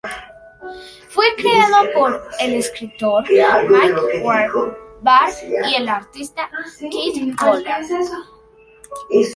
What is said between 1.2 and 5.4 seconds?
creado por el escritor Mike W. Barr